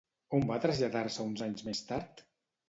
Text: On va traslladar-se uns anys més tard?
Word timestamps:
On 0.37 0.45
va 0.51 0.57
traslladar-se 0.63 1.27
uns 1.33 1.45
anys 1.49 1.67
més 1.69 1.83
tard? 1.93 2.25